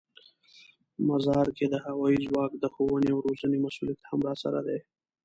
مزار 1.07 1.47
کې 1.57 1.65
د 1.69 1.75
هوايي 1.85 2.17
ځواک 2.25 2.51
د 2.57 2.65
ښوونې 2.73 3.09
او 3.13 3.19
روزنې 3.25 3.57
مسوولیت 3.65 4.01
هم 4.09 4.19
راسره 4.27 4.59
دی. 4.67 4.79